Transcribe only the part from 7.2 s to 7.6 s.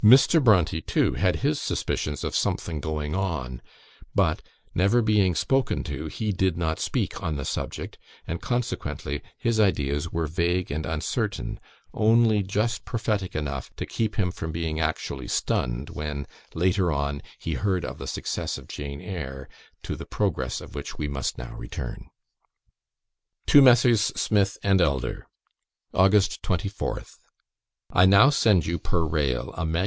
on the